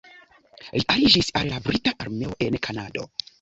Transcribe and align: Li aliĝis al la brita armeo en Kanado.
Li 0.77 0.81
aliĝis 0.93 1.29
al 1.41 1.51
la 1.51 1.59
brita 1.67 1.95
armeo 2.07 2.35
en 2.47 2.59
Kanado. 2.71 3.07